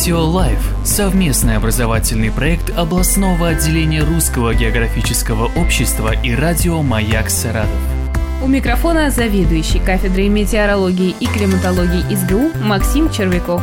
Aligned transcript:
Метеолайф– 0.00 0.76
совместный 0.82 1.56
образовательный 1.58 2.30
проект 2.30 2.70
областного 2.70 3.48
отделения 3.48 4.02
Русского 4.02 4.54
географического 4.54 5.50
общества 5.60 6.14
и 6.18 6.34
радио 6.34 6.80
«Маяк 6.80 7.28
Саратов». 7.28 7.68
У 8.42 8.46
микрофона 8.46 9.10
заведующий 9.10 9.78
кафедрой 9.78 10.28
метеорологии 10.28 11.14
и 11.20 11.26
климатологии 11.26 12.14
СГУ 12.14 12.64
Максим 12.64 13.10
Червяков. 13.10 13.62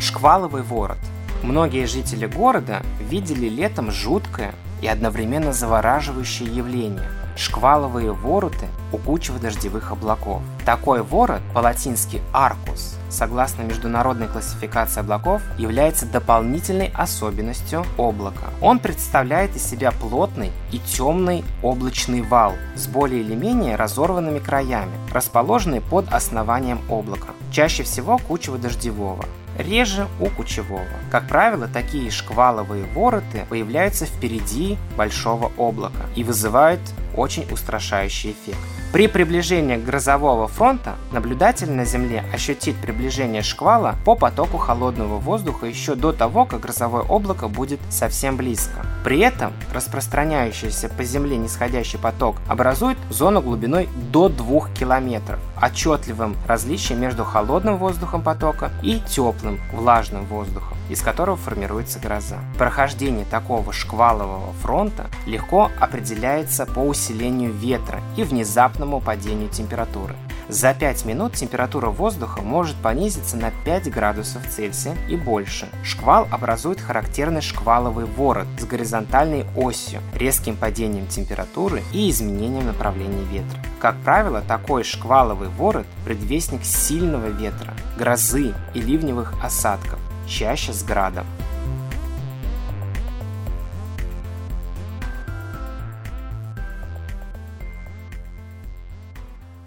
Шкваловый 0.00 0.64
ворот. 0.64 0.98
Многие 1.44 1.86
жители 1.86 2.26
города 2.26 2.82
видели 3.08 3.48
летом 3.48 3.92
жуткое 3.92 4.52
и 4.80 4.88
одновременно 4.88 5.52
завораживающее 5.52 6.52
явление– 6.52 7.08
шкваловые 7.36 8.12
вороты 8.12 8.68
у 8.92 8.98
кучево-дождевых 8.98 9.92
облаков. 9.92 10.42
Такой 10.64 11.02
ворот, 11.02 11.40
по-латински 11.54 12.20
«аркус», 12.32 12.96
согласно 13.10 13.62
международной 13.62 14.28
классификации 14.28 15.00
облаков, 15.00 15.42
является 15.58 16.06
дополнительной 16.06 16.90
особенностью 16.94 17.84
облака. 17.98 18.50
Он 18.60 18.78
представляет 18.78 19.56
из 19.56 19.64
себя 19.64 19.92
плотный 19.92 20.50
и 20.70 20.78
темный 20.78 21.44
облачный 21.62 22.22
вал 22.22 22.54
с 22.74 22.86
более 22.86 23.20
или 23.20 23.34
менее 23.34 23.76
разорванными 23.76 24.38
краями, 24.38 24.92
расположенный 25.12 25.80
под 25.80 26.12
основанием 26.12 26.80
облака, 26.88 27.28
чаще 27.50 27.82
всего 27.82 28.18
кучево-дождевого 28.18 29.24
реже 29.58 30.06
у 30.20 30.26
кучевого. 30.26 30.86
Как 31.10 31.28
правило, 31.28 31.68
такие 31.68 32.10
шкваловые 32.10 32.84
вороты 32.94 33.44
появляются 33.48 34.06
впереди 34.06 34.78
большого 34.96 35.52
облака 35.56 36.06
и 36.16 36.24
вызывают 36.24 36.80
очень 37.16 37.46
устрашающий 37.50 38.32
эффект. 38.32 38.58
При 38.92 39.06
приближении 39.06 39.76
грозового 39.76 40.48
фронта 40.48 40.96
наблюдатель 41.12 41.70
на 41.70 41.86
Земле 41.86 42.22
ощутит 42.34 42.76
приближение 42.76 43.40
шквала 43.40 43.94
по 44.04 44.14
потоку 44.14 44.58
холодного 44.58 45.16
воздуха 45.18 45.64
еще 45.64 45.94
до 45.94 46.12
того, 46.12 46.44
как 46.44 46.60
грозовое 46.60 47.00
облако 47.00 47.48
будет 47.48 47.80
совсем 47.88 48.36
близко. 48.36 48.84
При 49.02 49.20
этом 49.20 49.54
распространяющийся 49.72 50.90
по 50.90 51.04
Земле 51.04 51.38
нисходящий 51.38 51.98
поток 51.98 52.36
образует 52.46 52.98
зону 53.08 53.40
глубиной 53.40 53.88
до 54.12 54.28
2 54.28 54.68
км, 54.78 55.38
отчетливым 55.60 56.36
различием 56.46 57.00
между 57.00 57.24
холодным 57.24 57.78
воздухом 57.78 58.20
потока 58.20 58.72
и 58.82 59.00
теплым 59.08 59.58
влажным 59.72 60.26
воздухом 60.26 60.76
из 60.92 61.00
которого 61.00 61.36
формируется 61.36 61.98
гроза. 61.98 62.38
Прохождение 62.58 63.24
такого 63.24 63.72
шквалового 63.72 64.52
фронта 64.60 65.08
легко 65.26 65.70
определяется 65.80 66.66
по 66.66 66.80
усилению 66.80 67.52
ветра 67.52 68.00
и 68.16 68.22
внезапному 68.22 69.00
падению 69.00 69.48
температуры. 69.48 70.14
За 70.48 70.74
5 70.74 71.06
минут 71.06 71.32
температура 71.34 71.88
воздуха 71.88 72.42
может 72.42 72.76
понизиться 72.76 73.38
на 73.38 73.50
5 73.64 73.90
градусов 73.90 74.46
Цельсия 74.48 74.94
и 75.08 75.16
больше. 75.16 75.68
Шквал 75.82 76.28
образует 76.30 76.80
характерный 76.80 77.40
шкваловый 77.40 78.04
ворот 78.04 78.46
с 78.58 78.64
горизонтальной 78.64 79.46
осью, 79.56 80.00
резким 80.14 80.56
падением 80.56 81.06
температуры 81.06 81.82
и 81.92 82.10
изменением 82.10 82.66
направления 82.66 83.24
ветра. 83.24 83.60
Как 83.80 83.96
правило, 84.00 84.42
такой 84.42 84.84
шкваловый 84.84 85.48
ворот– 85.48 85.86
предвестник 86.04 86.64
сильного 86.64 87.28
ветра, 87.28 87.72
грозы 87.96 88.52
и 88.74 88.80
ливневых 88.80 89.32
осадков 89.42 89.98
чаще 90.26 90.72
с 90.72 90.82
градом. 90.82 91.26